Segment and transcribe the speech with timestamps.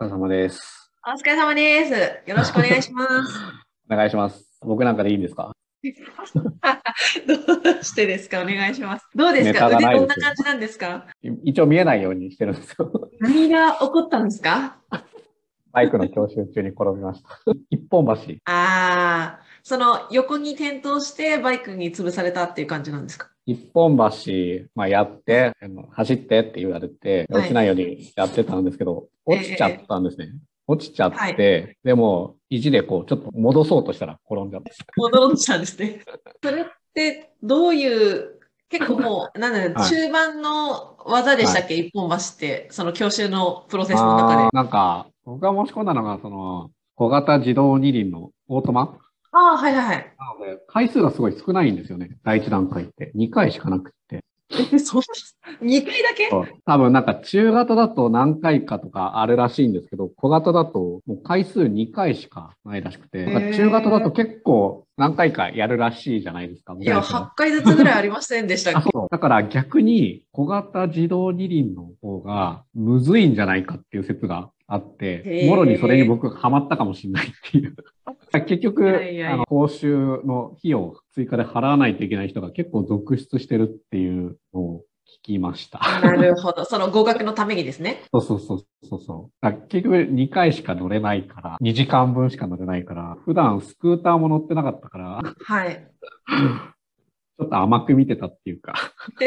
[0.00, 0.90] 疲れ様です。
[1.06, 2.30] お疲れ様です。
[2.30, 3.34] よろしくお願いします。
[3.90, 4.58] お願いします。
[4.62, 5.52] 僕なんかでいいんですか？
[5.84, 7.34] ど
[7.80, 8.40] うしてですか？
[8.40, 9.06] お願いします。
[9.14, 11.06] どうですネか腕どんな感じなんですか？
[11.22, 13.10] い一応見えないようにしてるんですよ。
[13.20, 14.78] 何が起こったんですか？
[15.72, 17.28] バイクの教習中に転びました。
[17.68, 18.12] 一本橋。
[18.46, 23.28] ああ、その横に転倒してバイクに潰されたっていう感じなんですか？
[23.50, 25.52] 一本橋、まあ、やって、
[25.90, 30.28] 走ってって言われて、はい落ちないようにやってたんですけど、ええ落ちちゃったんですね。
[30.68, 34.70] 落ちちゃって、はいでも、意地でこう、ちょっと戻そうとしたら転んじゃった。
[34.96, 36.00] 戻っちゃうんですね。
[36.44, 44.48] それってどういう、結構もう、 なんだろう、はい中盤の技でしたっけ、一本橋って、その教習のプロセスの中で。
[44.52, 48.96] なんか、僕が申し込んだのが、その、小型自動二輪のオートマ
[49.32, 50.14] ああ、はいはいはい。
[50.40, 52.10] なので、回数がすごい少ないんですよね。
[52.24, 53.12] 第一段階って。
[53.16, 54.24] 2回しかなくって。
[54.72, 55.04] え、そんな、
[55.68, 56.28] 2回だけ？
[56.66, 66.74] 多分なんか中型だと何回かとかあるらしいんですけど、小型だともう回数2回しかないらしくて、中型だと結構何回かやるらしいじゃないですか。
[66.80, 68.78] いや、昔は8回ずつぐらいありませんでしたっけ？
[68.80, 77.74] あ そうだから逆に小型自動二輪の方がむずいんじゃないかっていう説があってもろにそれに僕ハマったかもしれないっていう。
[78.46, 84.84] 結局、いやいあの報酬の費用を追加で払わないといけない人が結構続出してるっていうのを
[85.24, 85.80] 聞きました。
[86.00, 86.64] なるほど。
[86.64, 88.04] その合格のためにですね。
[88.12, 89.52] そうそうそうそうそう。
[89.68, 95.74] 結局2回しか乗れないから、2時間分しか乗れないから、普段スクーターも乗ってなかったから、はい。
[97.40, 98.74] ちょっと甘く見てたっていうか。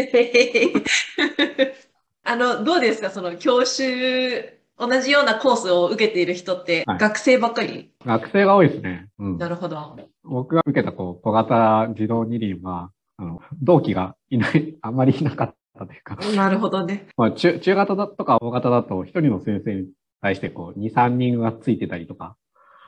[2.26, 3.10] あの、どうですか？
[3.10, 4.44] その教習、
[4.78, 9.08] 同じようなコースを受けている人ってはい学生ばっかり、学生が多いですね。
[9.20, 9.38] うん。
[9.38, 9.98] なるほど。
[10.24, 17.08] 僕が受けたこう小型自動二輪は、あの、同期がいない、 あんまりいなかったというか、なるほどね。
[17.18, 19.88] まあ、中、中型だとか大型だと、一人の先生に
[20.22, 22.36] 対してこう、2、3人がついてたりとか、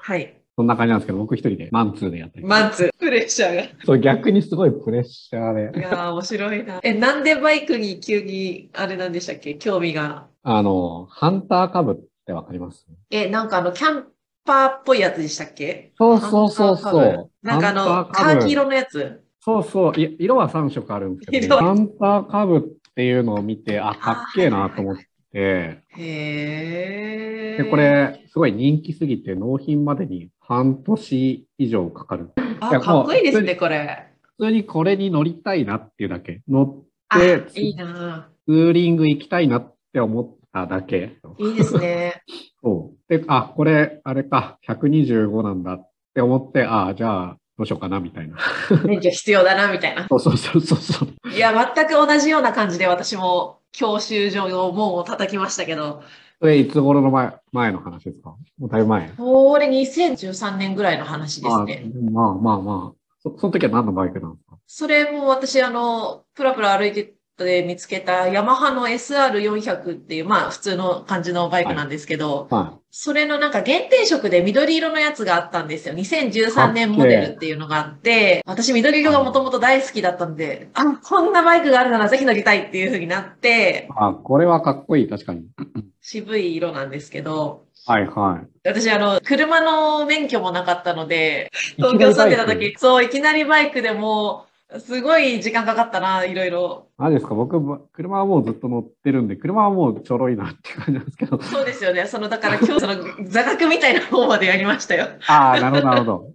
[0.01, 0.41] はい。
[0.57, 2.45] そんな感じなんですけど、僕一人でマンツーでやったり。
[2.45, 3.61] マンツー、プレッシャーが。
[3.63, 5.81] いそう、逆にすごいプレッシャーで。
[5.81, 6.79] やー、面白いな。
[6.81, 9.55] え、なんでバイクに急に、あれなんでしたっけ？
[9.55, 10.27] 興味が。
[10.43, 12.87] あの、ハンターカブってわかります？
[13.09, 14.05] え、なんかあの、キャン
[14.45, 15.91] パーっぽいやつでしたっけ？
[15.97, 17.31] そうそうそうそう。
[17.43, 19.23] なんかあの、カーキ色のやつ？
[19.41, 19.99] そうそう。
[19.99, 22.61] い色は3色あるんですけど、ハンターカブっ
[22.95, 25.07] ていうのを見て、あ、かっけえなと思って、
[25.39, 27.57] へえ。
[27.63, 32.31] で、こ、れ、すごい人気すぎて、納品までに半年以上かかる。
[32.37, 34.07] いあ、やかっこいいですね、これ。
[34.37, 36.41] 普通にこれに乗りたいなっていうだけ。
[36.47, 41.17] 乗あ、って、いいなツーリング行きたいなって思っただけ。
[41.37, 42.21] いいですね。
[42.63, 43.09] そう。
[43.09, 48.37] で、あ、これ、あれか、125なんだって思って、あじゃあ、どうしようかな、みたいな。
[48.85, 50.07] 免許必要だな、みたいな。
[50.09, 51.29] そうそうそうそうそう。
[51.29, 56.03] いや、全く同じような感じで私も教習所の門を叩きましたけど、
[56.41, 58.35] それ、いつ頃の前、前の話ですか？
[58.59, 59.09] もうだいぶ前？
[59.17, 61.83] これ2013年ぐらいの話ですね。
[61.85, 62.99] あまあまあまあ。
[63.23, 64.57] そその時は何のバイクなんですか？
[64.67, 75.95] それも私、あの、プラプラ歩いてて見つけたヤマハの SR400 っていう、まあ普通の感じのバイクなんですけど、はそれのなんか限定色で緑色のやつがあったんですよ。
[75.95, 85.45] 2013年モデルっていうのがあって、私緑色がもともと大好きだったんで、あ、こんなバイクがあるならぜひ乗りたいっていう風になってい。、あ、これはかっこいい、確かに。
[86.01, 88.47] 渋い色なんですけど、はいはい。
[88.67, 96.84] 私あの、車の免許もなかったので、東京住んでた時、そう、いきなりバイクでもう、すごい時間かかったな、いろいろ。
[96.97, 97.59] 何ですか僕、
[97.91, 101.41] 車はもうずっと乗ってるんで、車はもうちょろいなっていう感じなんですけど。
[101.41, 102.05] そうですよね。
[102.05, 102.95] その、だから今日その
[103.25, 105.09] 座学みたいな方までやりましたよ。
[105.27, 106.29] ああ、なるほど、なるほど。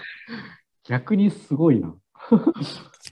[0.84, 1.94] 逆にすごいな。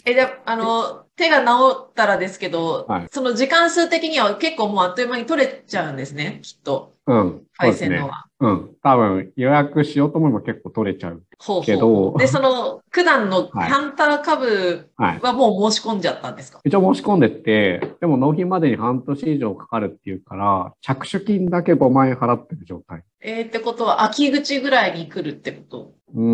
[0.04, 6.94] え、で、あの、手が治ったらですけど、はいその時間数的には結構もうあっという間に取れちゃうんですね、きっと。
[7.10, 7.30] うん。
[7.30, 7.88] そう配ですね。
[7.90, 8.26] 線のは。
[8.40, 8.70] うん。
[8.82, 11.22] 多分、予約しようと思えば結構取れちゃう。
[11.38, 15.20] ほうほうけどで、その、九段の はいハンター株はい。
[15.20, 16.60] はもう申し込んじゃったんですか？
[16.64, 23.02] 一応申し込んでって、でも納品までに半年以上かかるっていうから、着手金だけ5万円払ってる状態。
[23.22, 25.92] えー、ってことは、秋口ぐらいに来るってこと？
[26.14, 26.24] うー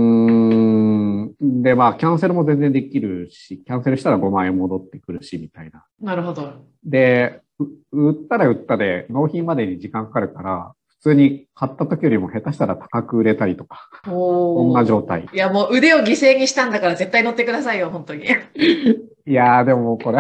[0.52, 1.34] ん。
[1.62, 5.84] で、まあ、キャンセルも全然できるし、キャンセルしたら5万円戻ってくるし、みたいな。
[6.00, 6.52] なるほど。
[6.84, 7.45] で、う
[7.92, 15.26] 売ったら売ったで、納品までに時間かかるから、普通に買った時よりも下手したら高く売れたりとか、こんな状態。
[15.32, 18.24] いや、もう腕を犠牲にしたんだから絶対乗ってくださいよ、本当に。
[19.26, 20.18] いやー、でもこれ、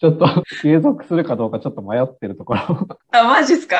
[0.00, 2.60] ちょっと継続するかどうかちょっと迷ってるところ。
[3.12, 3.78] あ、マジっすか？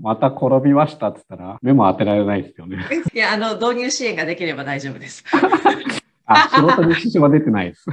[0.00, 2.78] また転びましたって言ったら、目も当てられないですよね。
[3.14, 5.24] いや、あの、導入支援ができれば大丈夫です。
[6.26, 7.84] あ、仕事に支障は出てないです。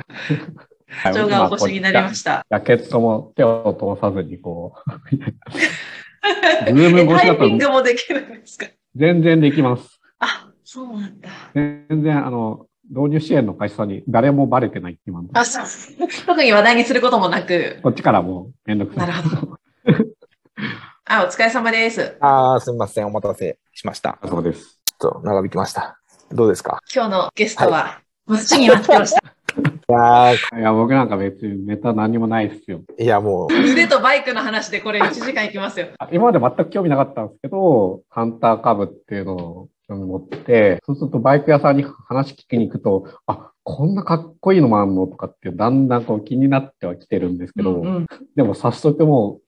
[1.04, 2.46] 長がお越しになりました。
[2.50, 4.74] ジャケットも手を通さずにこ
[5.12, 8.68] う、 ズーム越しだタイピングもできるんですか？
[8.96, 10.00] 全然できます。
[10.20, 11.30] あ、そうなんだ。
[11.54, 15.30] 全然、あの、導入支援の会社さんに誰もバレてないって今の。
[15.34, 15.66] あ、そう。
[16.26, 17.80] 特に話題にすることもなく。
[17.84, 19.06] こっちからもうめんどくさ。
[19.06, 19.58] ないるほど。
[21.06, 22.18] あ、お疲れ様です。
[22.20, 23.08] ああ、すみません。
[23.08, 24.18] お待たせしました。
[24.26, 24.82] そうです。
[25.00, 26.00] ちょっと長引きました。
[26.32, 26.80] どうですか？
[26.94, 29.37] 今日のゲストは、待ちに待ってました。
[29.90, 32.82] いやーいや、僕なんか別にネタ何にもないですよ。
[33.00, 35.88] いやもう、腕とバイクの話でこれ1時間いきますよ。
[35.98, 49.47] あ今まで全く興味なかったんですけど、ハンター株っていうのを興味持って、そうするとバイク屋さんに話聞きに行くと、あ、こんなかっこいいのもあんのとかってだんだんこう気になってはきてるんですけど、うんうんでも早速もう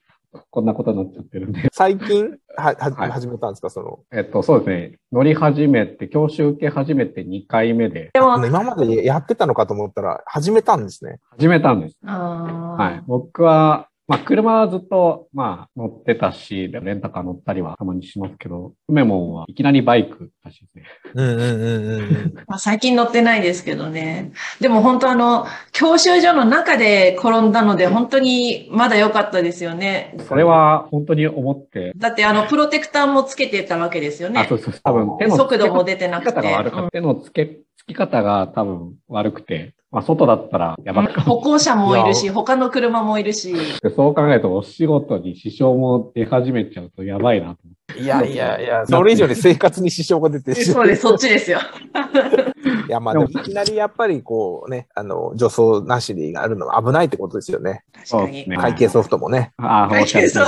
[0.52, 2.38] こんなことになっちゃってるんで、最近？
[2.56, 3.12] は、は、はい。
[3.12, 3.70] 始めたんですか？
[3.70, 8.12] その、えっと、そうですね、乗り始めて、教習受け始めて2回目で。
[8.14, 11.18] でも、今までやってたのかと思ったら、始めたんですね。
[11.32, 11.98] 始めたんです。
[12.06, 12.84] あー。
[12.84, 13.04] はい。
[13.08, 20.84] 僕は、まあ、車はずっと、まあ、乗ってたし、レンタカー乗ったりはたまにしますけど、メモンはいきなりバイクらしね。
[21.14, 22.34] うんうんうんうん。
[22.48, 24.32] まあ、最近乗ってないですけどね。
[24.60, 30.16] でも本当あの、教習所の中で転んだので、本当にまだ良かったですよね。
[30.28, 34.56] それは本当に思って、だってあの、プロテクターもつけてたわけですよあ、ねそ。
[34.56, 36.30] うそう、多分手の速度も出てなくて。
[36.32, 36.90] 付け方が悪かった。
[36.90, 41.22] 手の付け、付き方が多分悪くて、まあ、外だったらやばかった。
[41.22, 43.54] 歩行者もいるし、他の車もいるし。
[43.82, 48.02] でそう考えると、お仕事に支障も出始めちゃうとやばいなと思って。
[48.02, 51.58] いやいやいや、それ以上に生活に支障が出てしまそうです、そっちですよ。
[52.88, 57.84] いや、まあでもいきなりやっぱりこうね、あの、助走なしであるのは危ないってことですよね。
[57.94, 58.46] 確かに。
[58.58, 59.54] 会計ソフトもね。
[59.58, 60.44] ああ、おっしゃる通り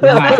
[0.00, 0.08] で。
[0.08, 0.36] はい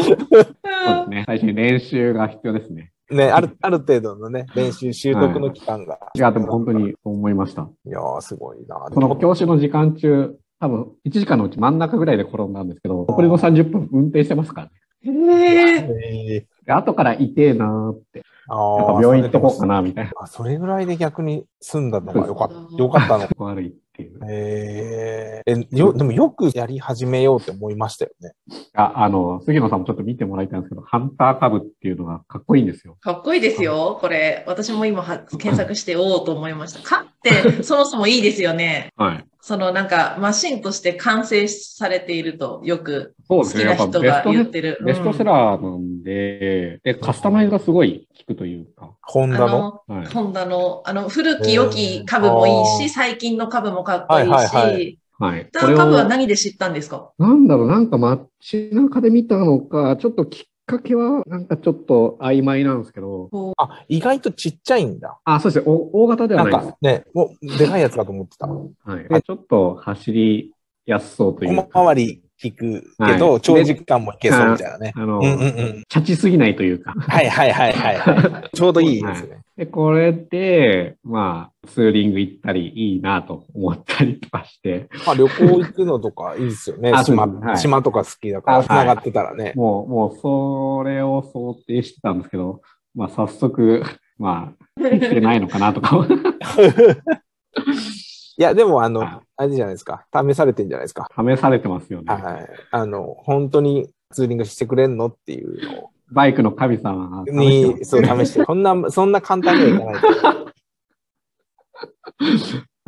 [0.00, 1.24] そうですね。
[1.26, 2.92] 最初に練習が必要ですね。
[3.10, 5.98] ね、ある、ある程度のね、練習習得の期間が。
[6.14, 7.68] いや、でも本当に思いました。
[7.86, 8.88] いやー、すごいな。
[8.92, 14.68] その教習の時間中、多分1時間のうち真ん中ぐらいで転んだんですけど、残りの30分運転してますか
[15.04, 15.88] らね。
[15.88, 20.12] えーで後から痛えなーって、あやっぱー病院行っとこうかな、みたいな。
[20.20, 23.26] あ、それぐらいで逆に済んだのがよかった、よかったの。
[23.38, 24.20] 悪いっていう。
[24.30, 28.32] えー、え、よ、でもよくやり始めようって思いましたよね。
[28.74, 32.96] ああの、杉野さんもちょっと見てもらいたいんですけど、ハンター株っていうのがかっこいいんですよ。
[33.00, 34.44] かっこいいですよ、これ。
[34.46, 36.80] 私も今は検索しておおうと思いました。
[36.80, 38.92] かって、 そもそもいいですよね。
[38.96, 39.24] はい。
[39.40, 43.14] そのなんか、マシンとして完成されていると、よく。
[43.28, 44.78] 好きな人が言ってる。
[44.84, 48.94] ベストセラーなんで、で、カスタマイズがすごい効くというか。
[49.02, 49.82] ホンダの。
[49.88, 50.06] の、はい。
[50.06, 55.48] ホンダの、あの、古き良き株もいいし、最近の株もかっこいいし、はいはいはいはい。
[55.52, 57.10] ダー株は何で知ったんですか？
[57.18, 65.18] なんだろう、なんか街中で見たのか、ちょっときっかけは、なんかちょっと曖昧なんですけど、あ、意外とちっちゃいんだ。
[65.24, 66.78] あ、そうですね、お大型ではなんないですか。
[66.82, 68.46] ね、もう、でかいやつかと思ってた。
[68.46, 69.08] はい。
[69.08, 70.52] でちょっと走り
[70.86, 71.84] やすそうという小か。
[71.86, 74.92] 回り効くけど、はい長時間もいけそうみたいなね。
[74.94, 75.44] あの、うんうんう
[75.80, 75.84] ん。
[75.88, 76.92] チャチすぎないというか。
[76.92, 78.50] はいはいはいはいはい。
[78.56, 79.40] ちょうどいいですね。
[79.56, 86.92] で、これで、まあ、ツーリング行ったりいいなと思ったりとかして、まあ旅行行くのとかいいですよね。
[87.04, 89.52] 島はい島とか好きだから、あ繋がってたらね。
[89.56, 92.60] もう、もう、それを想定してたんですけど、
[92.94, 93.82] まあ、早速、
[94.16, 96.06] まあ、生きてないのかなとか。
[98.38, 100.04] いや、でもあのは、あれじゃないですか。
[100.12, 101.08] 試されてんじゃないですか。
[101.16, 102.12] 試されてますよね。
[102.12, 102.48] はい。
[102.72, 110.08] あの、本当にツーリングしてくれんのっていうのをバイクの神様に、そう、試して、こんな、そんな簡単にはいかないと。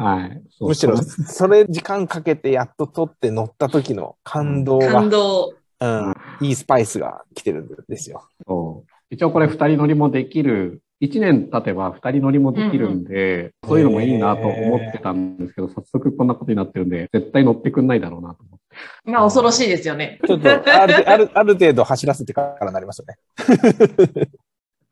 [0.03, 0.43] はい。
[0.61, 5.55] むしろ、それ時間かけてやっと撮って乗った時の感動が、感動。
[5.83, 8.29] うん、いいスパイスが来てるんですよ。
[8.47, 19.11] そう一応これ二人乗りもできる、一年経てば二人乗りもできるんで、そういうのもいいなと思ってたんですけど、早速こんなことになってるんで、絶対乗ってくんないだろうなと思って。
[19.11, 20.21] まあ、恐ろしいですよね。
[20.27, 23.17] ちょっと、ある、ある、ある程度走らせてからなりますよね。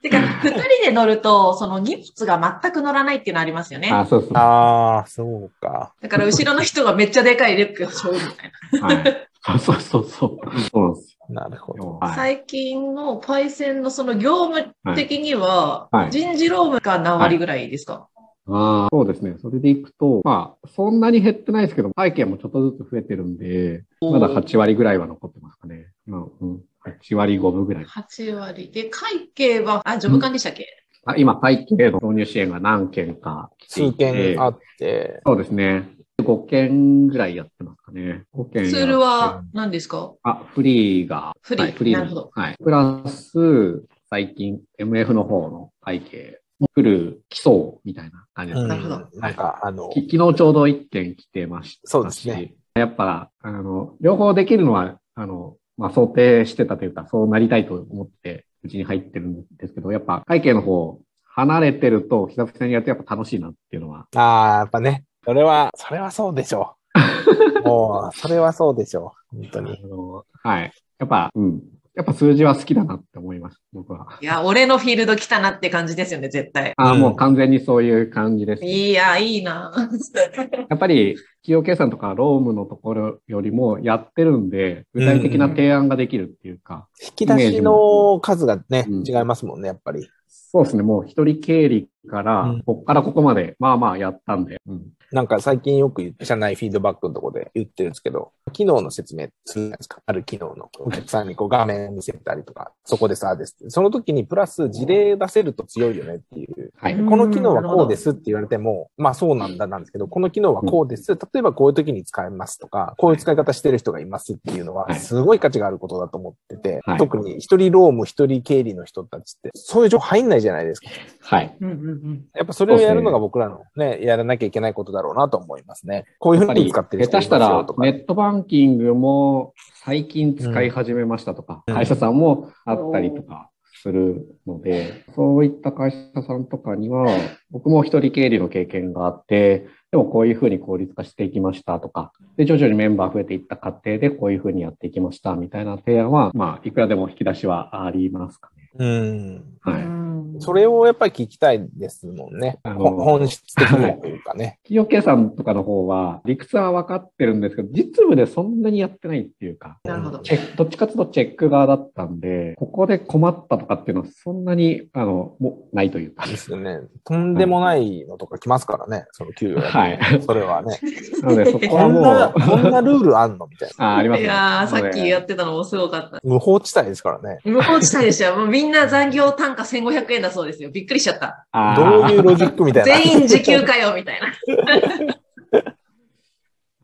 [0.03, 3.91] てか、二人で乗ると、その荷物が全く乗らないっていうのありますよね。
[3.93, 4.31] あ、そうそう。
[4.35, 5.93] ああ、そうか。
[6.00, 8.87] だから、後ろの人がめっちゃでかいリュックを背負うみたいな。
[8.87, 9.27] はい。
[9.59, 10.09] そうそうそう。
[10.09, 10.40] そ
[10.80, 12.00] うなんですなるほど。
[12.14, 18.09] 最近のパイセンのその業務的にははい、人事労務が何割ぐらいですか、
[18.47, 19.37] ああ、そうですね。
[19.40, 25.92] それでいくと、まあ、そんなに減ってないですけど、背景もちょっとずつ増えてるんで、まだ8割ぐらいは残ってますかね。
[26.07, 26.61] うん、うん。
[26.87, 27.85] 8割5分ぐらい。
[27.85, 28.71] ?8 割。
[28.71, 30.66] で、会計は、あ、ジョブ管理者系？
[31.04, 35.90] あ今、会計の導入支援が何件か来てい数て件あって、そうですね。
[36.23, 38.25] 5件ぐらいやってますかね。
[38.35, 40.12] 5件やってツールは何ですか？
[40.23, 41.33] あ、フリーが。
[41.42, 42.57] フリーはい、フリーのなるほどはい。
[42.62, 46.40] プラス、最近、MF の方の会計、
[46.75, 47.52] 来る基礎
[47.85, 48.76] みたいな感じですうんね。
[48.76, 51.90] なるほどなんか、あの、き昨日ちょうど1件来てましたし。
[51.90, 52.54] そうですね。
[52.75, 64.07] やっぱ、あの、両方できるのは、あの、まあ想定してたというか、そうなりたいと思ってうちに入ってるんですけど、やっぱ会計の方、離れてると、久々にやるとやっぱ楽しいなっていうのは。
[64.16, 66.99] ああ、やっぱね、それは、それはそうでしょう。
[67.69, 69.37] もう、それはそうでしょう。
[69.37, 69.79] 本当に。
[69.83, 70.73] あのはい。
[70.99, 71.63] やっぱ、うん。
[71.99, 74.07] やっぱ数字は好きだなって思います、僕は。
[74.21, 76.73] いや、俺のフィールド来たなって感じですよね、絶対。
[76.77, 78.65] ああ、うんもう完全にそういう感じです。
[78.65, 79.73] いや、いいな。
[80.71, 90.09] やっぱり、企業計算とかロームのところよりもやってるんで、具体的な提案ができるっていうか、引き出しの数がね、うん違いますもんね、やっぱり。
[90.29, 100.03] そうですね、もう一人経理からうん、こっからここまで、まあまあやったんで、うんなんか最近よく言って社内フィードバックのところで言ってるんですけど、機能の説明するじゃないですか。
[100.05, 103.57] ある機能のお客さんにこう画面見せたりとか、そこでさです。
[103.69, 106.73] その時にプラス事例出せると強いよねっていう。
[106.77, 106.95] はい。
[106.95, 111.15] うんこの機能はこうですって言われても、まあそうなんだなんですけど、この機能はこうです。
[111.15, 120.88] 例えばこういう時に使えますとか、こういう使い方してる人がいますっていうのは、はいすごい価値があることだと思ってて、はい特に一人ローム、一人経理の人たちって、そういう情報入んないじゃないですか。
[121.21, 121.57] はい。
[121.61, 122.25] うんうんうん。
[122.35, 126.05] やっぱそれをやるのが僕らのね、やらなきゃいけないことだろうなと思いますね。
[126.19, 133.50] こういうふうに使ってる人下手したらネットバンキングも最近使い始めましたとか、うん会社さんもあったりとか
[133.83, 137.07] するので、そういった会社さんとかには、
[137.50, 148.58] 僕も一人経理の経験があって、でもこういうふうに効率化していきましたとか、で、徐々にメンバー増えていった過程でこういうふうにやっていきましたみたいな提案は、まあ、いくらでも引き出しはありますかね。
[148.77, 149.45] うん。
[149.61, 149.83] はい。
[149.83, 149.99] うん
[150.41, 152.59] それをやっぱり聞きたいですもんね。
[152.63, 154.59] あのほ本質的にというかね。
[154.63, 160.19] 企業計算とかの方は、理屈は分かってるんですけど、実務でそんなにやってないっていうか、なるほど。
[160.21, 166.27] チェックどっちかというとチェック側だったんで、ここで困ったとかっていうのはそんなに、あの、もうないというか。
[166.27, 166.81] ですよね。
[167.05, 169.71] とんでもないのとか来ますからね、その給与が。
[169.71, 169.99] はい。
[170.25, 170.79] それはね。
[171.23, 173.95] なので、そこはもこんな、う、こんなルールあんのみたいな。
[173.95, 176.21] あありますねいやー、さっきやっってたのもすごかった。
[176.23, 177.39] 無法地帯ですからね。
[177.45, 178.37] 無法地帯でしたよ。
[178.37, 180.71] もうみんな残業単価1500円だそうですよ。
[180.73, 181.47] びっくりしちゃった。
[181.77, 182.93] どういうロジックみたいな。
[183.05, 184.35] 全員時給かよ、みたいな。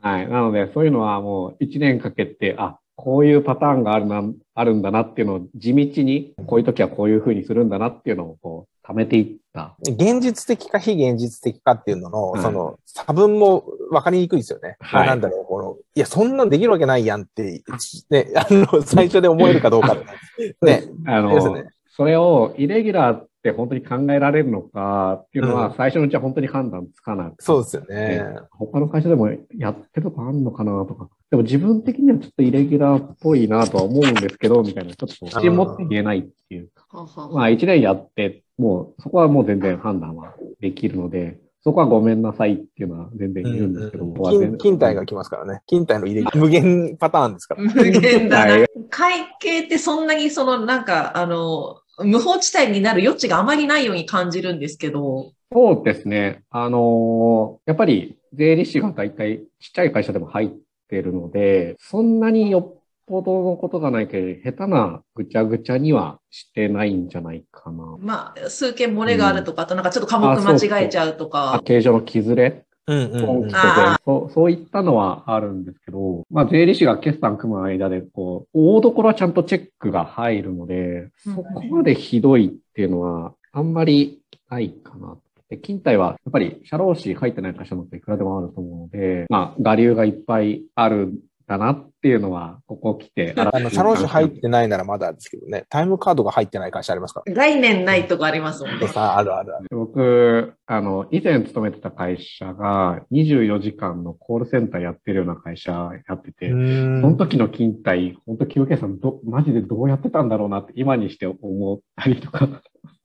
[0.09, 0.29] はい。
[0.29, 4.23] なので、そういうのはもう1年かけて、あ、こういうパターンがあるな、
[4.55, 9.75] あるんだなっていうのを地道に、こういう時はこういうふうにするんだなっていうのをこう、貯めていった。
[9.83, 14.77] 現実的か非現実的かっていうのの、はいその差分も分かりにくいですよね。
[14.81, 17.63] はいなんだろう、この、いや、そんなんできるわけないやんって、
[18.11, 19.97] ね、あの、最初で思えるかどうか。
[20.63, 20.85] ね。
[21.07, 28.23] あの、ねそれをイレギュラーって本当に考えられるのかっていうのは、うん最初のうちは本当に判断つかなくてそうですよね。
[28.53, 31.09] 他の会社でもやってるとこあるのかなとか。
[31.31, 37.07] でも自分的にはちょっとイレギュラーっぽいなとは思うんですけど、みたいな、ちょっと自信持って言えないっていうか。
[37.33, 45.61] まあ一年やって、もうそこはもう全然判断はできるので、そこはごめんなさいっていうのは全然言うんですけど、ここは全金勤怠が来ますからね。
[45.67, 47.63] 勤怠の入れ無限パターンですから。
[47.63, 48.47] 無限だは。
[48.47, 55.33] ない会計ってそんなにそのなんか、あの、無法地帯になる余地があまりないように感じるんですけど。
[55.53, 56.43] そうですね。
[56.51, 60.51] あのーやっぱり税理士が大体ちっちゃい会社でも入っ
[60.89, 67.97] てるので、そんなによっぽどのことがないけど、下手なぐちゃぐちゃにはしてないんじゃないかな。
[68.01, 71.63] まあ、数件漏れがあるとか、あとなんかちょっと科目間違えちゃうとあか。
[71.65, 73.27] 形状の傷れうんうんうん。
[73.27, 85.17] 本気とあそうそういったのはあるんですけど、まあ、税理士が決算組む間で、こう、大所はちゃんとチェックが入るので、うんそこまでひどいっていうのは、あんまりないかな。
[85.49, 98.87] で、勤怠は、やっぱり、社労士入ってない会社もいくらでもあると思うので、まあ、我流がいっぱいあるんだなっていうのは、ここ来て、 あの、社労士入ってないならまだですけどね、タイムカードが入ってない会社ありますか概念ないとこありますもんね。
[98.95, 99.19] ら。
[99.19, 99.69] あるあるある。
[99.71, 112.49] 僕、あの、以前勤めてた会社が24時間のコールセンターやってるような会社やってて、その時の勤怠、本当、清家さん、ど、マジでどうやってたんだろうなって、今にして思ったりとか、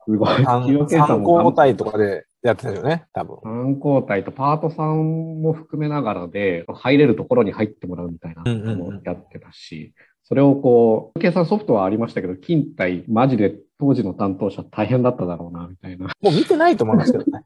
[0.06, 0.44] すごい。
[0.44, 3.38] 参清家 さん参も考体とかでやってたよね、多分。
[3.44, 9.94] 参交代とパートさんも含めながらで、入れるところに入ってもらうみたいなうんうんうんのもやってたし、
[10.24, 16.06] それをこう、計算ソフトはありましたけど、勤怠、マジで当時の担当者大変だっただろうな、みたいな。
[16.22, 17.44] もう見てないと思いますけどね。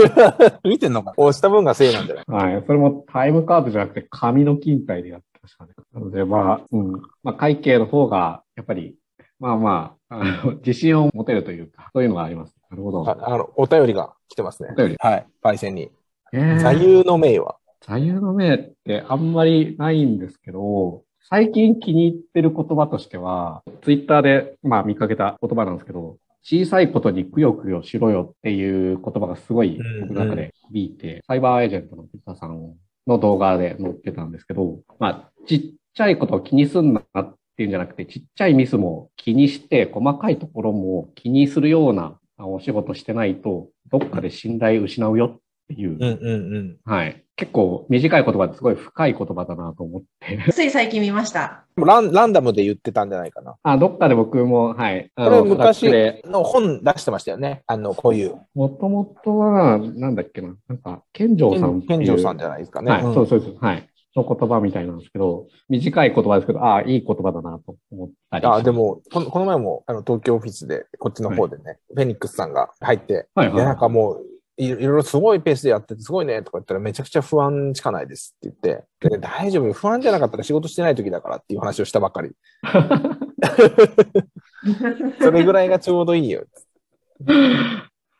[0.64, 2.64] 見てんのか押した分がせいなんじゃないはい。
[2.66, 5.72] それもタイムカードじゃなくて紙の勤怠でやってましたね。
[5.94, 6.92] なので、まあ、うん。
[7.22, 8.96] まあ、会計の方が、やっぱり、
[9.38, 12.54] まあまあ、あの、 自信を持てるというか、そういうのがあります。
[12.70, 13.08] なるほど。
[13.08, 14.74] ああの、お便りが来てますねお。
[14.74, 14.96] 便り。
[14.98, 15.26] はい。
[15.42, 15.90] パイセンに。
[16.32, 17.56] えー座右の銘は？
[17.80, 32.74] 座右の銘ってあんまりないんですけど、最近気に入ってる言葉としては、ツイッターで、まあ見かけた言葉なんですけど、小さいことにくよくよしろよっていう言葉がすごいうん僕の中で響いて、サイバーエージェントのピッタさん
[33.06, 35.60] の動画で載ってたんですけど、まあちっ
[35.94, 46.76] ちゃいことを気にすんなっっていうんじゃなくて、ちっちゃいミスも気にして、細かいところも気にするようなあお仕事してないと、どっかで信頼失うよっていう、うんうんうん。
[46.84, 47.24] はい。
[47.34, 50.38] 結構短い言葉ですごい深い言葉だなと思って。
[50.52, 51.64] つい最近見ました。
[51.76, 53.56] ランランダムで言ってたんじゃないかな。
[53.62, 55.10] あ、どっかで僕も、はい。
[55.14, 55.86] あこれの昔
[56.26, 57.62] の本出してましたよね。
[57.66, 58.34] あの、こういう。
[58.54, 61.80] もともとは、なんだっけな、なんか、健城さん。
[61.82, 62.90] 健城さんじゃないですかね。
[62.90, 63.54] はい、うんそうそうです。
[63.58, 63.88] はい。
[64.16, 68.46] の言葉みたいなんですけど、短い言葉ですけど、ああ、いい言葉だなと思ったり。
[68.46, 74.24] あで、もこの、この前もあの東京オフィスで、こっちの方でね、フェニックスさんが入って、はいいや、なんはかもう、
[74.58, 82.30] いいろいろすごいペースでやってて、すごいねとか言ったら、めちゃくちゃ不安しかないですって言って、で大丈夫、不安じゃなかったら仕事してない時だからっていう話をしたばっかり。
[85.20, 86.44] それぐらいがちょうどいいよ。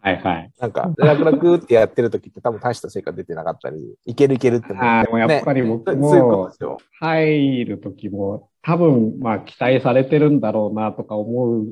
[0.03, 0.07] い。
[0.07, 0.50] はいはい。
[0.61, 6.50] なんか、楽々ってやってる時って多分大した成果出てなかったり、いけるいけるって思ああ、でもやっぱり僕も。
[7.00, 11.67] 入るときも、多分、まあ、期待されてるんだろうなとか思う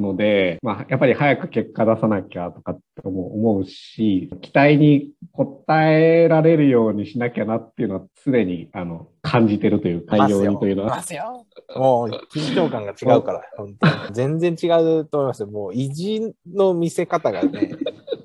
[0.00, 10.96] ので、まあ、やっぱり早く結果出さなきゃとかっても思うし、期待に応えられるようにしなきゃなっていうのは常に、あの、感じてるというか、ようにというのは。
[10.96, 11.46] ますよ。
[11.74, 14.66] もう緊張感が違うから、 本当に全然違
[15.00, 15.48] うと思いますよ。
[15.48, 17.70] もう意地の見せ方がね、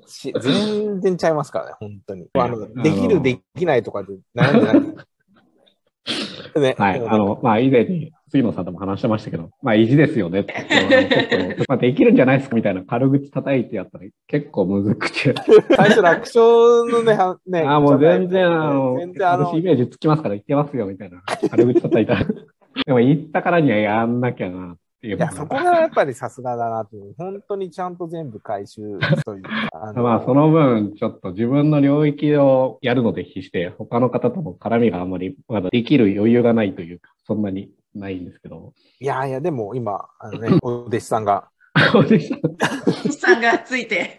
[0.06, 2.28] し全然ちゃいますからね、本当に。
[2.34, 5.06] あのできる、できないとかで悩んでない。
[6.56, 7.06] ね、はい。
[7.06, 10.54] あの、まあ、以前に杉野さんとも話してましたけど、まあ、意地ですよねって。
[10.56, 15.34] あのちょっとまあ、できるんじゃないですかみたいな軽口叩いてやったら結構むずくて。
[15.76, 16.42] 最初楽勝
[16.90, 22.16] のね、はねあ、もう全然、あの、全然あの私イメージつきますから言ってますよみたいな軽口叩いた。
[22.86, 25.16] でも言ったからにはやんなきゃないう。
[25.16, 27.14] いや、そこがやっぱりさすがだなという。
[27.18, 29.42] 本当にちゃんと全部回収という
[29.96, 38.72] まあ、その分、ちょっと自分の領域をやるので必死で、他の方とも絡みがあんまりまだできる余裕がないというか、そんなにないんですけど。
[39.00, 41.48] いやいや、でも今、あのね、 お弟子さんが、
[41.94, 42.40] お弟子さん
[43.12, 44.16] さんがついて。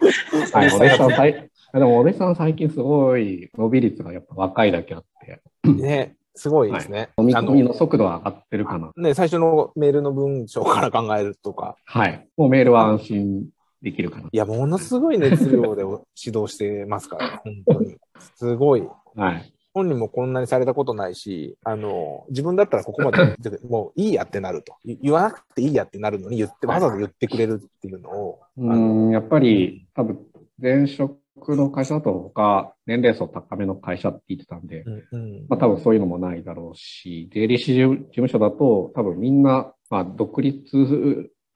[0.52, 1.32] はい、お弟子さん最、
[1.72, 7.10] でもお弟子さん最近すごい伸び率がやっぱ若いだけあって、ね、すごいですね。
[7.18, 8.92] 飲みあ込みの速度は上がってるかな。
[8.96, 12.26] ね、最初のメールの文章から考えるとか、はい。
[12.36, 13.46] もうメールは安心
[13.82, 14.28] できるかな。
[14.32, 17.96] いや、ものすごい熱量で指導してますから、 本当に。
[18.36, 18.88] すごい。
[19.14, 19.52] はい。
[19.74, 23.36] 本人もこんなにされたことないし、あの、自分だったらここまで、
[23.68, 24.76] もういいやってなると。
[24.84, 30.18] 言言わなくていいやってなるのに言って、わざわざ言ってくれるっていうのを、うーん、やっぱり多分
[30.58, 31.18] 前職
[31.48, 35.46] の会社だと他、年齢層高めの会社って言ってたんで、うんうん。
[35.48, 40.64] まあ多分そういうのもないだろうし、税理士事務所だと多分みんな、まあ独立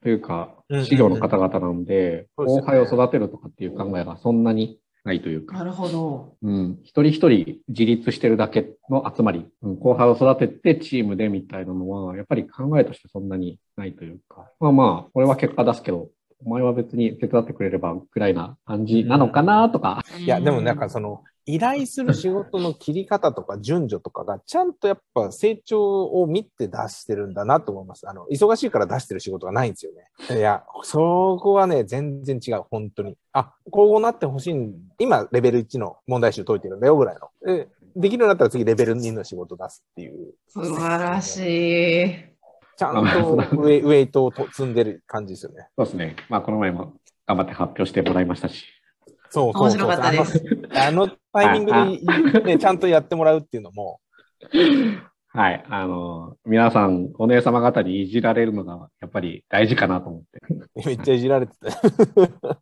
[0.01, 6.35] というか事業の方々なんで、後輩を育てるとかっていう考えがそんなにないというか、なるほど。
[6.41, 16.09] うん、一人一人自立してるだけの集まり、うん、後輩を育ててチームでみたいなのは、やっぱり考えとしてそんなにないというか、まあまあ、これは結果出すけど、
[16.45, 28.07] お前は別に手伝ってくれればくらいな感じなのかなとか、いや、でもなんかその、依頼する仕事の切り方とか順序とかが、ちゃんとやっぱ成長を見て出してるんだなと思います。
[28.07, 29.91] あの、忙しいから出してる仕事がないんですよ
[30.29, 30.37] ね。
[30.37, 33.17] いや、そこはね、全然違う、本当に。
[33.33, 37.29] あ、こうなってほしいん、今、レベル1の問題集解いてるんだよ、ぐらいの。
[37.45, 40.35] でできるようになったら次、レベル2の仕事出すっていう。
[40.47, 42.38] 素晴らしい。
[42.79, 45.67] ちゃんとウェイウェイトをと積んでる感じですよね。
[45.77, 46.15] そうですね。
[46.29, 46.93] まあこの前も
[47.27, 48.63] 頑張って発表してもらいましたし、
[49.29, 49.85] そうそうそう。
[49.85, 50.43] 面白かったです。
[50.75, 53.99] あの あのタイミングで、ね、ちゃんとやってもらうっていうのも、
[55.27, 60.39] はい、あの、皆さん、お姉様方にいじられるのがやっぱり大事かなと思って。
[60.87, 61.67] めっちゃいじられてて。
[62.47, 62.57] あ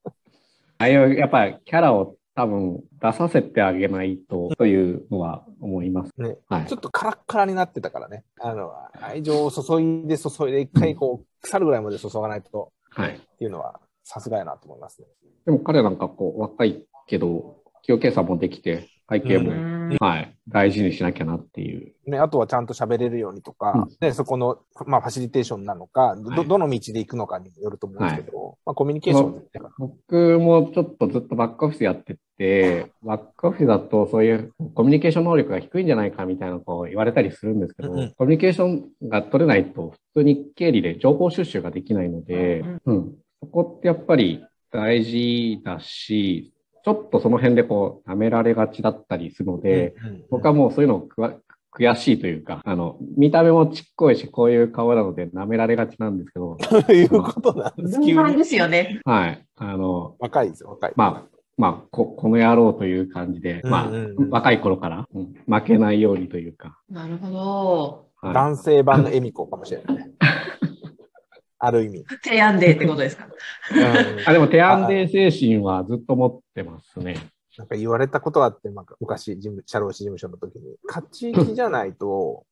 [0.80, 6.13] あいう、やっぱりキャラを多分出させてあげないと、というのは思います。
[6.19, 6.78] ねはいちょ。
[6.78, 8.26] っとカラッカラになってたからね。
[8.39, 8.71] あの、
[9.02, 13.15] 愛情を注いで注いで、一回こう、腐るぐらいまで注がないとはい。
[13.15, 15.08] っていうのは、さすがやなと思いますね。
[15.47, 21.95] でも彼なんかこう、若いけど、企業計算もできて、会計も、うんはい、大事にしなきゃなっていう。
[22.06, 51.34] ね、あとはちゃんと喋れるようにとか、うんね、そこの、まあ、ファシリテーションなのか、ど、はいどの道で行くのかにもよると思うんですけど、まあ、コミュニケーションって僕もちょっとずっとバックオフィスやってて、バックオフィスだとそういうコミュニケーション能力が低いんじゃないかみたいなこう言われたりするんですけど、うんうんコミュニケーションが取れないと普通に経理で情報収集ができないので、うん、そこってやっぱり大事だし、ちょっとその辺でこう舐められがちだったりするので、うんうん僕はもうそういうのくわ
[51.78, 58.02] 悔しいというか、あの、見た目もちっこいし、こういう顔なので舐められがちなんですけど、 ということなんです。
[58.02, 59.00] 順番ですよね。
[59.06, 59.45] はい。
[59.58, 60.93] あの、若いですよ、若い。
[60.95, 68.07] まあ、まあ、こ、この野郎という感じで、まあ、うんうんうん若い頃から、うん負けないようにというか、なるほど。
[68.21, 70.09] はい男性版の恵美子かもしれないね。
[71.59, 72.05] ある意味。
[72.23, 73.27] 提案でってことですか？
[73.75, 73.83] うん
[74.27, 77.15] あでも、テアンデー精神はずっと持ってますね。
[77.57, 82.45] なんか言われたことがあって、なんか昔、事務社労士事務所の時に、勝ち気じゃないと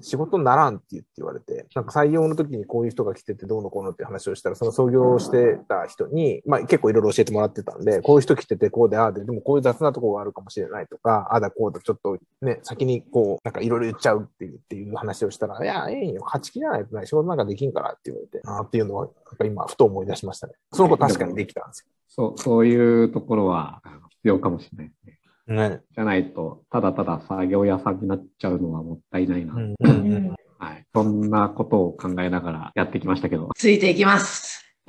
[0.00, 20.54] 仕事にならんって言って言われて、なんか採用の時にこういう人が来ててどうのこうのって話をしたら、その創業してた人に、まあ結構いろいろ教えてもらってたんで、こういう人来ててこうでああで、でもこういう雑なとこがあるかもしれないとか、ああだこうだちょっとね、先にこう、なんかいろいろ言っちゃうっていうっていう話をしたら、いや、ええんよ、勝ち気じゃないとない、仕事なんかできんからって言われて、ああっていうのは、なんか今、ふと思い出しましたね。
[20.72, 23.82] その子確かにできたんですよそう、そういうところは
[24.26, 25.18] 必要かもしれないですね。
[25.56, 25.70] よ。
[25.70, 25.80] ね。
[25.94, 29.54] じゃないと、ただただ作業屋さんになっちゃうのはもったいないな。
[29.54, 30.84] うんうんはい。
[30.92, 33.50] そんなことを考えながらやってきましたけど。
[33.54, 34.64] ついていきます。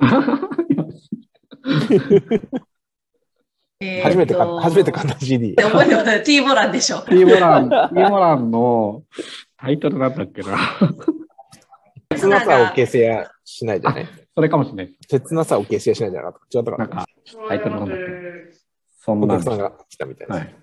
[3.80, 7.02] えー初めて買と初めて買った CD 覚えてます？T ボランでしょ。
[7.02, 9.04] ティーモラン、ティーモランの
[9.56, 10.56] タイトルなんだっけな。
[12.16, 14.06] 切なさを形成しないじゃない？
[14.34, 14.96] それかもしれない。
[15.06, 16.58] 切なさを形成しないじゃなかった。
[16.58, 16.86] 違ったかな？
[16.86, 17.06] なんか、
[17.48, 18.04] タイトルなんだっけ
[19.08, 20.38] そんおなさんが来たみたいです。
[20.38, 20.54] はい。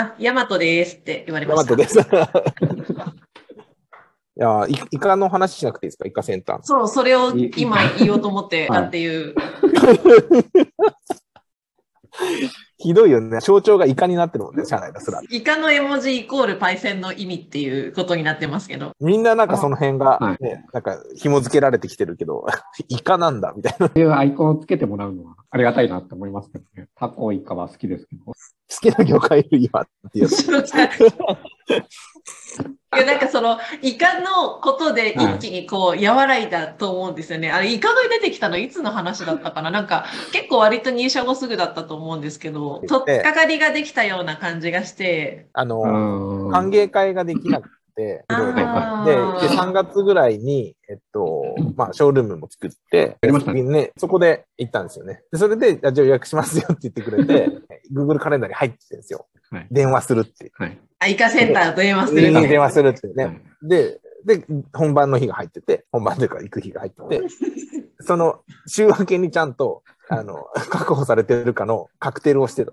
[0.00, 1.72] あ、ヤマトですって言われました。
[1.72, 2.00] ヤマトです。
[4.34, 6.08] いやイ、イカの話しなくていいですか？
[6.08, 6.58] イカセンター。
[6.62, 9.36] そう、それを今言おうと思ってたっていう。
[12.78, 13.38] ひどいよね。
[13.40, 15.20] 象徴がイカになってるもんね、社内ですら。
[15.30, 18.92] イカの絵文字イコールパイセンの意味っていうことになってますけど。
[19.00, 22.44] みんななんかその辺が、はね、なんか紐付けられてきてるけど、
[22.88, 23.88] イカなんだ、みたいな。
[23.88, 26.88] こういうアイコンをつけてもらうのはありがたいなって思いますけどね。
[26.96, 28.24] タコイカは好きですけど。
[28.24, 28.34] 好
[28.80, 30.28] きな業界いる今っていう。
[32.94, 37.50] いや、なんかその、イカのことで一気にこう、和らいだと思うんですよね。
[37.50, 39.70] あれ、イカが出てきたのいつの話だったかな？
[39.70, 46.50] なんか、結構割と入社後すぐだったと思うんですけど、とっかかりができたような感じがして、あの、うん。
[46.50, 49.04] 歓迎会ができなくて、で、ー。
[49.04, 49.14] で、
[49.48, 53.62] 3月ぐらいに、えっと、まあ、ショールームも作って、やりましたね。
[53.62, 53.92] ね。
[53.98, 55.22] そこで行ったんですよね。
[55.30, 57.50] で、それで、あじゃあ予約しますよって言ってくれて、
[57.92, 59.26] Google カレンダーに入ってるんですよ。
[59.50, 59.66] はい。
[59.70, 60.50] 電話するって。
[60.54, 60.78] はい。
[60.98, 62.60] あイカセンターと電話す電るみたいな。
[62.60, 63.24] 話するってね。
[63.24, 67.26] はいで、で、本番の日が入ってて、本番というか行く日が入ってて、
[68.00, 72.72] その週明けにちゃんと、あの、確保されてるかのカクテルをしてた。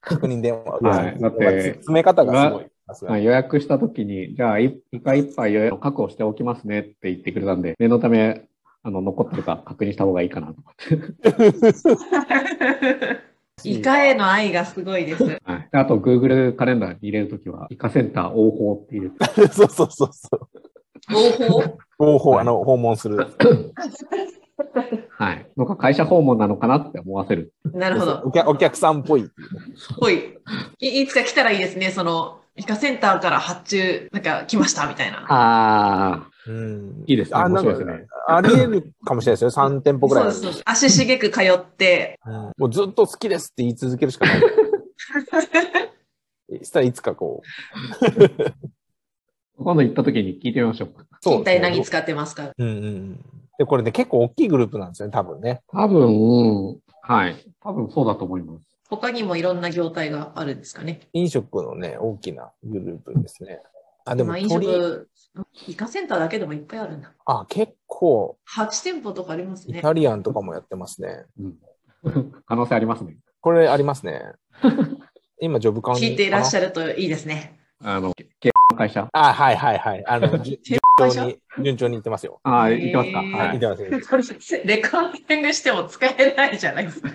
[0.00, 0.78] 確認電話。
[0.78, 2.60] はいだって詰め方が
[2.94, 3.24] すごい。
[3.24, 8.46] 予約したときに、じゃあ、いイカ一杯予約確保しておきますねって言ってくれたんで、念のため、
[8.82, 11.04] あの、残ってるか確認した方がいいかなと思っ
[11.74, 13.25] て。
[13.64, 15.24] イカへの愛がすごいです。
[15.24, 15.68] はい。
[15.72, 20.40] であと、Google カレンダーに入れるときは、イカセンター応報って入れて、そうそうそうそう。
[21.08, 23.16] 合法方法、あの、訪問する。
[25.18, 25.46] はい。
[25.56, 27.54] なんか会社訪問なのかなって思わせる。
[27.72, 28.22] なるほど。
[28.24, 29.30] お客お客さんっぽい。
[29.98, 30.38] ほい。
[30.78, 31.90] いいつか来たらいいですね。
[31.90, 35.20] その、イカセンターから発注、なんか来ましたみたいな。
[35.28, 37.38] ああ、うんいいですね。
[37.38, 38.06] あ、面白いですね。
[38.28, 39.64] あり得るかもしれないですよ。
[39.64, 40.62] 3店舗ぐらいそうですそう。
[40.64, 44.40] 足しげく通って、うんもうずっと好きですって言い続けるしかない。
[46.64, 47.42] したらいつかこ
[49.58, 50.88] 今度行ったときに聞いてみましょう。
[50.88, 51.40] う。
[51.40, 52.52] 一体何つ使ってますか？
[52.56, 53.20] うんうんうん。
[53.58, 55.62] で、これね、結構大きいグループなんですよね、多分ね。
[55.68, 57.36] 多分、はい。
[57.60, 58.66] 多分そうだと思います。
[58.88, 61.00] 他にもいろんな業態があるんですかね？
[61.14, 63.60] 飲食のね、大きなグループですね。
[64.06, 65.08] あ、でもまあ飲鳥、食、
[65.68, 67.12] イカセンターだけでもいっぱいあるんだ。
[67.26, 69.78] あ、結構、8店舗とかありますね。
[69.78, 71.24] イタリアンとかもやってますね。
[71.40, 71.56] うん。
[72.46, 73.16] 可能性ありますね。
[73.40, 74.22] これありますね。
[75.40, 77.58] 今、ジョブカウン聞いていらっしゃゃるといいですね。
[77.82, 79.08] あの、系の会社。
[79.12, 80.06] あ、はいはいはい。
[80.06, 81.20] あの、 順会社？
[81.20, 82.40] 調に、順調にいってますよ。
[82.44, 83.18] ああ、行ってますか。
[83.18, 83.34] はいい。
[83.34, 83.82] はってます
[84.64, 87.10] レコーディングしても使えないじゃないですか。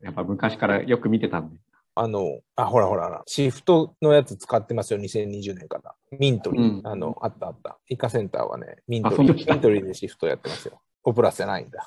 [0.00, 1.56] やっぱ昔からよく見てたんで。
[2.02, 5.94] あの、あ、ほらほらほら、シフトのやつ使ってますよ、2020年から。
[6.18, 6.78] ミントリー。
[6.78, 7.78] うんあの、あったあった。
[7.88, 9.34] イカセンターはね、ミントリー。
[9.34, 10.80] ミントリーでシフトやってますよ。
[11.02, 11.86] コプラスじゃないんだ。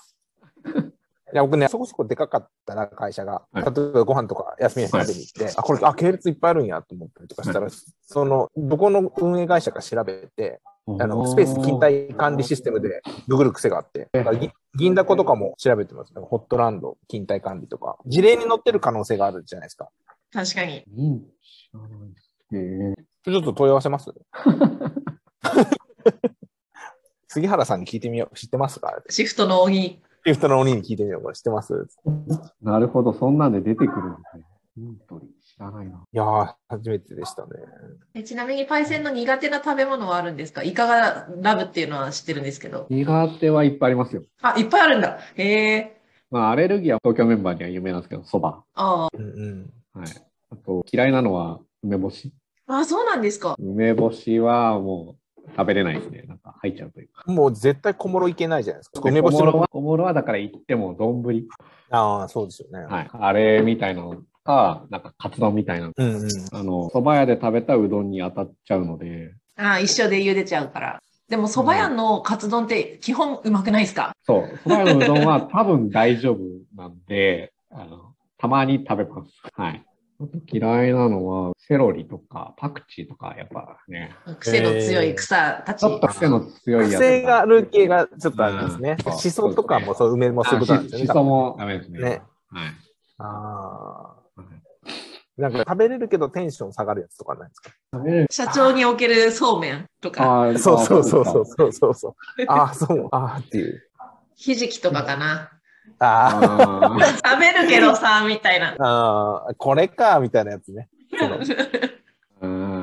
[1.34, 3.41] いや、僕ね、そこそこでかかったな、会社が。
[3.52, 7.67] はい例えばご飯とか休みの日食べに行って、あ、これ、あ、系列いっぱいあるんやと思ったりとかしたら、
[8.06, 16.13] その、どこの運営会社か調べて、あの、スペース勤怠管理システムでググる癖があって、だからぎ銀だこ、とかも調べてます。
[16.13, 17.97] ホットランド、勤怠管理とか。
[18.06, 19.89] 事例に載ってる可能性があるじゃないですか。
[20.34, 20.84] 確かに。
[20.98, 21.22] うん。
[21.22, 22.36] 知らないです。
[22.56, 24.12] へえちょっと問い合わせます？
[27.28, 28.36] 杉原さんに聞いてみよう。
[28.36, 29.02] 知ってますか？
[29.10, 30.02] シフトの鬼。
[30.26, 31.22] シフトの鬼に聞いてみよう。
[31.24, 31.88] これ知ってます？
[32.62, 34.43] なるほど、そんなんで出てくるんですね。
[34.78, 36.04] イントリ知らないな。
[36.12, 37.50] いやー、初めてでしたね。
[38.15, 40.63] えちなみにパイセンの苦手な食べ物はあるんですか？
[40.63, 42.88] イカがラブっていうのは知ってるんですけど。
[42.89, 44.24] 苦手はいっぱいありますよ。
[44.41, 45.19] あ、いっぱいあるんだ。
[45.36, 46.02] へえ。
[46.30, 48.63] まあ、アレルギーは東京メンバーには有名なんですけど、蕎麦。
[48.74, 49.10] ああ。
[49.13, 49.74] うんうん。
[49.93, 50.08] はい。
[50.49, 52.34] あと、嫌いなのは梅干し。
[52.67, 53.56] あ、そうなんですか。
[53.60, 56.23] 梅干しはもう食べれないですね。
[56.23, 57.23] なんか入っちゃうというか。
[57.27, 58.99] もう絶対小諸いけないじゃないですか。
[59.01, 59.51] 梅梅干干しの。
[59.51, 61.45] しは小諸はだから行っても丼、
[61.91, 62.86] ああ、そうですよね。
[62.86, 65.93] はい、あれみたいなのか、なんかカツ丼みたいなの。
[65.95, 66.32] うんうん。
[66.51, 70.99] あの、蕎麦屋で食べたうどんに当たっちゃうので、あ、一緒で茹でちゃうから。
[71.29, 74.13] でも、蕎麦屋のカツ丼って基本うまくないですか？
[74.23, 76.39] そう、蕎麦屋のうどんは多分大丈夫
[76.75, 78.12] なんで、あの、
[78.43, 79.32] たまに食べます。
[79.53, 79.86] はい。
[80.19, 85.79] あと嫌いなのは、セロリとかパクチーとか、やっぱね、癖の強い草たち。
[85.79, 87.01] ちょっと癖の強いやつ。
[87.01, 88.97] 癖がある系がちょっとありますね。
[89.06, 91.06] うんしそとかもそう、梅もそういうことなんですよね。
[91.06, 91.99] しそもダメですね。
[91.99, 92.69] ねはい。
[93.19, 94.41] ああ。
[95.38, 97.71] なんか食べれるけどテンション下がるやつとかないですか？
[98.29, 102.15] 社長におけるそうめんとか、あーそうそうそうそうそうそうそう。
[102.49, 103.82] ああ、そう、ああっていう。
[104.36, 105.52] ひじきとかかな。
[106.00, 108.76] ああー食べるけどさ、みたいな。
[108.80, 110.89] あー、これか、みたいなやつね。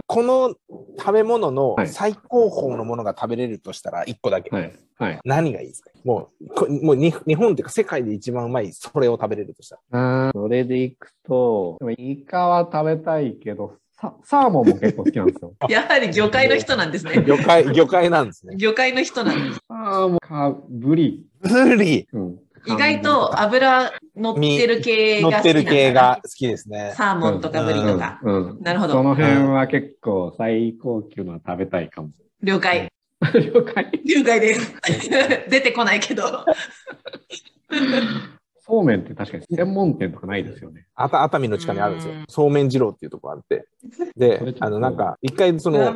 [0.07, 0.55] この
[0.99, 4.51] 食べ物のはい最高峰のものが食べれるとしたら1個だけ。
[4.51, 4.73] はい。
[4.99, 5.19] はい。
[5.25, 5.91] 何がいいですか？
[6.05, 10.31] もう、こもうに日本っていうか世界で一番うまいそれを食べれるとしたら。
[10.35, 15.53] それでいくと、イカは食べたいけど、ササーモンも結構好きなんですよ。
[15.69, 17.13] やはり魚介の人なんですね。
[17.29, 18.57] 魚介、魚介なんですね。
[18.57, 19.61] 魚介の人なんです。
[19.69, 21.27] サーモンか、ブリ。
[21.43, 26.93] ブリ、うん、意外と油乗ってる系が好き乗ってる系が好きですね。
[26.97, 28.21] サーモンとかブリとか。
[28.23, 28.51] うん。
[28.51, 28.95] うんなるほど。
[28.95, 32.11] その辺は結構最高級のは食べたいかも。
[32.43, 32.89] 了解。
[33.35, 33.91] 了解。
[34.05, 34.75] 了解です。
[35.49, 36.45] 出てこないけど。
[38.71, 40.87] そうめんって確かに専門店とかないですよね。
[40.95, 42.25] あた熱海の地下にあるんですようん。
[42.29, 43.67] そうめん二郎っていうところあって。
[44.17, 45.93] であの、なんか、一回その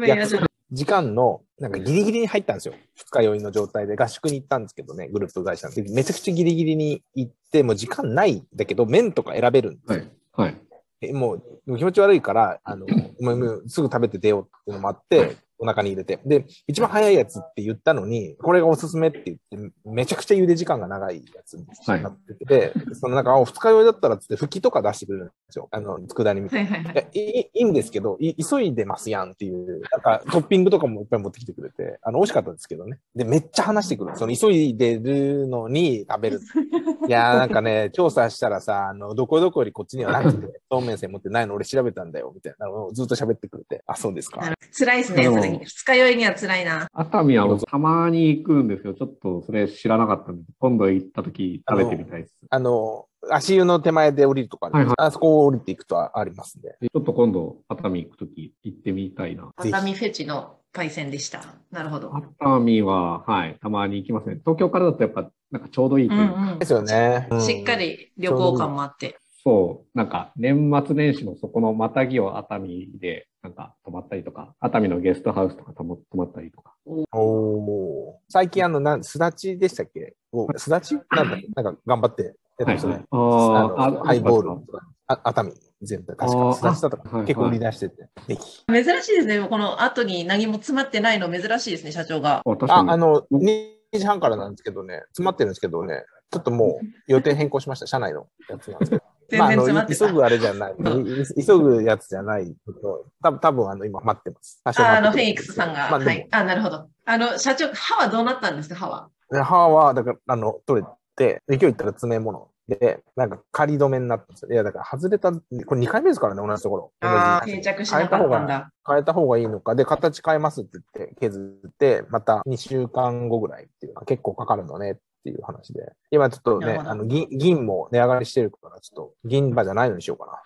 [0.73, 2.75] 時間の、なんかギリギリに入ったんですよ。
[2.97, 5.83] 二日酔いの状態で合宿に行ったんですけどね、グループ会社で。
[5.83, 10.05] めちゃくちゃギリギリに行って、もう時間ないんだけど、麺とか選べるんですよ。
[10.35, 10.49] はい。
[10.49, 10.61] はい。
[11.01, 12.87] えもうもう気持ち悪いから、あの、
[13.21, 16.19] もうもうすぐ食べて出ようっていうのもあって、お腹に入れて。
[16.25, 21.67] で、一番早いやつって言ったのに、これがおすすめって言って、めちゃくちゃ茹で時間が長いやつに
[22.03, 25.69] なってて、そのなんか、あ二日酔いだったらっつって、吹きとか出してくれるんですよ。
[25.71, 26.71] あの、佃煮みたいな。
[26.71, 27.19] はいはいはいい。
[27.19, 32.99] やいいいいんですけどい、急いでますやんっていう、なんかトッピングとかもいっぱい持ってきてくれて、あの、美味しかったんですけどね。
[33.15, 34.17] で、めっちゃ話してくる。
[34.17, 36.41] その急いでるのに食べる。
[37.07, 44.41] いやーなんかね、調査したらさ、あの、どこどこよりこっちにはなくて、そうめん線持ってないの俺調べたんだよ、みたいなのをずっと喋ってくれて、あ、そうですか。
[44.77, 45.29] 辛いですね。
[45.51, 46.87] 二日酔いには辛いな。
[46.93, 48.95] 熱海は僕たまに行くんですよ。
[48.95, 52.35] ちょっとそれ知らなかったんで、今度行った時食べてみたいです。
[52.51, 56.77] あの、足湯の手前で降りるとかあります、はいあそこを降りていくとあありますんで。
[56.81, 59.51] でちょっと今度熱海行く時行ってみたいな。
[59.57, 61.43] 熱海フェチのパイセンでした。
[61.71, 62.13] なるほど。
[62.15, 64.37] 熱海は、はい、たまに行きますね。
[64.41, 67.29] 東京からだとやっぱ、なんかちょうどいいというか、うんうんですよね。
[67.31, 69.19] うんしっかり旅行感もあって。
[69.47, 76.75] そう、なんか年末年始のそこのまたぎを熱海でなんか泊まったりとか、熱海のゲストハウスとか泊ま泊まったりとか。
[76.87, 80.15] おー最近あの、なん、すだちでしたっけ？
[80.33, 83.05] おすだちなんだなんか頑張ってやってましたね。
[83.11, 85.53] ああーのハイボールとか、あ熱海
[85.83, 88.65] 全体、確か、すだちだとか、結構売り出してて、ぜひ。
[88.67, 89.47] 珍しいですね。
[89.47, 92.41] この後に何も詰まってないの珍しいですね、社長が。
[92.47, 99.03] あ、あの、2時半からなんですけどね、詰まってるんですけどね、ちょっともう予定変更しました、社内のやつなんですけど。
[99.35, 100.07] 全まあ、あの然詰まってた。
[100.07, 104.61] 急ぐあれじゃない、い急ぐやつじゃないけど、多分多分あの今待ってます。
[104.65, 105.91] ああの、フェニックスさんが。
[105.91, 106.29] まあはい。
[106.31, 106.89] あなるほど。
[107.05, 109.09] あの、社長、歯はどうなったんですか、歯は。
[109.31, 114.53] で歯は、だから、あの、取れて、で今日行ったら詰め物で、なんか仮止めになったんですよ。
[114.53, 115.41] いや、だから外れた、こ
[115.75, 116.93] れ2回目ですからね、同じところ。
[117.01, 118.71] ああ、定着しなかったんだ。
[118.87, 125.93] 変えた方がいいのか、で、形変えますって言って、削って、また2週間後ぐらいっていうか、結構かかるのねっていう話で。
[126.11, 130.43] 今ちょっとね、あの、銀、銀も値上がりしてるから、ちょっと、銀歯じゃないのにしようか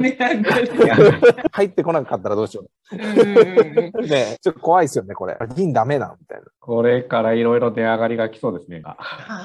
[0.00, 1.42] ねなんかねな。
[1.52, 4.06] 入ってこなかったらどうしようんうんうんう。
[4.08, 5.36] ね、ちょっと怖いですよね、これ。
[5.54, 8.80] 銀ダメな、みたいこれからいろいろ値上がりが来そうですね。
[8.80, 8.96] な。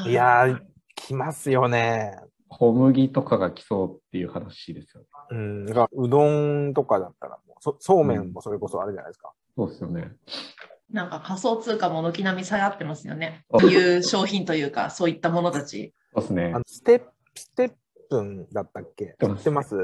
[0.05, 0.59] いやー、
[0.95, 2.19] 来ますよね。
[2.49, 5.07] 小麦とかが来そうっていう話ですよね。
[5.31, 9.31] うん、だからうどんとかだったらもうそ、そうめんもそれこそあるじゃないですか。
[9.55, 10.11] そうですよね。
[10.91, 13.45] なんか仮想通貨も軒並み下がってますよね。
[13.51, 15.93] あそういう商品というか、そういったものたち。
[16.13, 16.59] そうですねあ。
[16.59, 17.71] のステップ、ステッ
[18.09, 19.15] プンだったっけ？
[19.19, 19.75] 知ってます？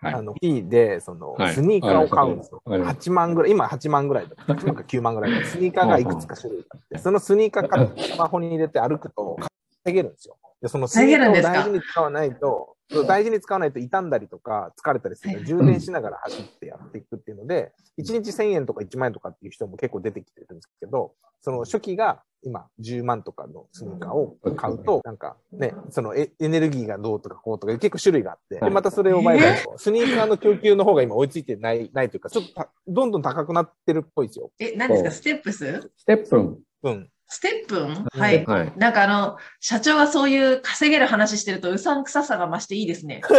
[0.00, 2.62] はいあの、P で、その、はいスニーカーを買うんですよ。
[2.64, 4.36] わかります8万ぐらい、今8万ぐらいだ。
[4.46, 5.44] 8万か9万ぐらいだ。
[5.46, 9.36] スニーカーがいくつか種類あって、そのスニーカー買ってスマホに入れて歩くと、
[9.84, 10.36] 稼げるんですよ。
[10.60, 34.50] でそのスニーカーを大事に使わないと、大事に使わないと傷んだりとか疲れたりする充電しながら走ってやっていくっていうので、1日1000円とか1万円とかっていう人も結構出てきてるんですけど、その初期が今10万とかのスニーカーを買うと、なんかね、そのエネルギーがどうとかこうとか結構種類があって、で、またそれを買えば、スニーカーの供給の方が今追いついてない、ないというか、ちょっとどんどん高くなってるっぽいですよ。
[34.58, 35.10] え、何ですか？
[35.10, 35.90] ステップス？
[35.96, 36.58] ステップン。
[36.84, 37.10] うん。
[37.28, 38.06] ステップン？
[38.10, 38.44] はい。
[38.46, 43.20] はい、なんかあの、社長がそういう稼げる話してるとうさんくささが増していいですね。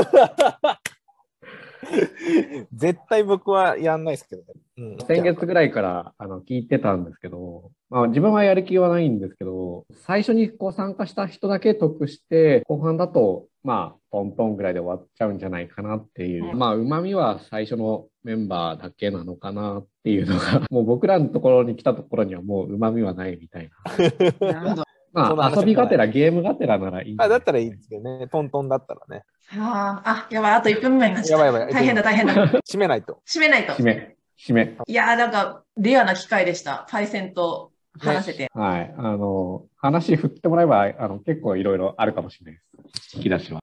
[2.74, 4.48] 絶対僕はやんないですけどね。
[4.78, 16.56] うん、先月ぐらいからあの聞いてたんですけど、まあ、自分はやる気はないんですけど、最初にこう参加した人だけ得して、後半だと、まあ、トントンぐらいで終わっちゃうんじゃないかなっていう。
[16.56, 23.70] まあ、旨味は最初のメンバーだけなのかなっていうのが、 もう僕らのところに来たところにはもう旨味はないみたい
[24.42, 24.54] な。
[24.54, 24.84] なるほど。
[25.12, 27.16] まあ、遊びがてら、ゲームがてらならいい。
[27.18, 28.28] あ、だったらいいんですけどね。
[28.28, 29.24] トントンだったらね。
[29.58, 31.46] ああ、やばい、あと1分目になっちゃった。
[31.46, 31.74] やばいやばい。
[31.74, 32.34] 大変だ、大変だ。
[32.46, 33.20] 閉めないと。
[33.26, 33.72] 閉めないと。
[33.74, 34.16] 閉め。
[34.38, 34.78] 締め。
[34.88, 36.86] いやー、なんか、レアな機会でした。
[36.90, 38.44] パイセンと話せて。
[38.44, 38.94] ね、はい。
[38.98, 43.18] あの、話振ってもらえば、あの、結構いろいろあるかもしれないです。
[43.18, 43.58] 引き出しは。